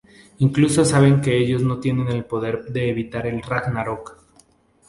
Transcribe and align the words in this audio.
Incluso 0.39 0.83
saben 0.83 1.21
que 1.21 1.37
ellos 1.37 1.61
no 1.61 1.79
tienen 1.79 2.07
el 2.07 2.25
poder 2.25 2.63
de 2.63 2.89
evitar 2.89 3.27
el 3.27 3.39
Ragnarök. 3.43 4.17